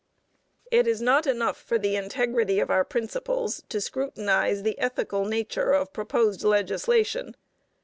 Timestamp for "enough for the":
1.27-1.95